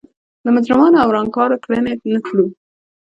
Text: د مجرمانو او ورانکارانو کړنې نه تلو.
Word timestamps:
د 0.43 0.45
مجرمانو 0.55 1.01
او 1.01 1.09
ورانکارانو 1.11 1.61
کړنې 1.63 1.93
نه 2.13 2.19
تلو. 2.25 2.45